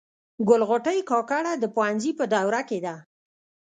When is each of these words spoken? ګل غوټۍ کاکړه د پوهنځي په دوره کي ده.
ګل 0.47 0.61
غوټۍ 0.69 0.99
کاکړه 1.09 1.51
د 1.57 1.65
پوهنځي 1.75 2.11
په 2.19 2.25
دوره 2.33 2.61
کي 2.69 2.79
ده. 2.85 2.95